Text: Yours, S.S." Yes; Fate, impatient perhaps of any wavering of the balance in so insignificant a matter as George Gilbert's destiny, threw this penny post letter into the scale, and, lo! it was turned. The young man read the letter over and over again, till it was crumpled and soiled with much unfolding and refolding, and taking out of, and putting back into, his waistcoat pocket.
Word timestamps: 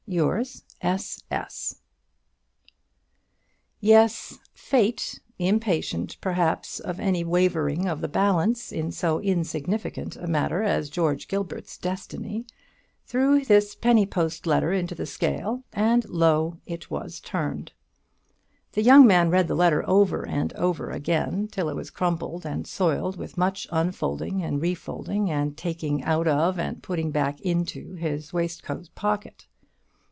Yours, 0.07 0.63
S.S." 0.81 1.75
Yes; 3.79 4.39
Fate, 4.53 5.21
impatient 5.39 6.17
perhaps 6.19 6.81
of 6.81 6.99
any 6.99 7.23
wavering 7.23 7.87
of 7.87 8.01
the 8.01 8.09
balance 8.09 8.73
in 8.73 8.91
so 8.91 9.21
insignificant 9.21 10.17
a 10.17 10.27
matter 10.27 10.63
as 10.63 10.89
George 10.89 11.29
Gilbert's 11.29 11.77
destiny, 11.77 12.45
threw 13.05 13.45
this 13.45 13.73
penny 13.73 14.05
post 14.05 14.45
letter 14.45 14.73
into 14.73 14.93
the 14.93 15.05
scale, 15.05 15.63
and, 15.71 16.03
lo! 16.09 16.57
it 16.65 16.91
was 16.91 17.21
turned. 17.21 17.71
The 18.73 18.83
young 18.83 19.07
man 19.07 19.29
read 19.29 19.47
the 19.47 19.55
letter 19.55 19.81
over 19.89 20.27
and 20.27 20.51
over 20.55 20.89
again, 20.89 21.47
till 21.49 21.69
it 21.69 21.75
was 21.75 21.89
crumpled 21.89 22.45
and 22.45 22.67
soiled 22.67 23.15
with 23.15 23.37
much 23.37 23.65
unfolding 23.71 24.43
and 24.43 24.61
refolding, 24.61 25.31
and 25.31 25.55
taking 25.55 26.03
out 26.03 26.27
of, 26.27 26.59
and 26.59 26.83
putting 26.83 27.11
back 27.11 27.39
into, 27.39 27.93
his 27.93 28.33
waistcoat 28.33 28.89
pocket. 28.95 29.47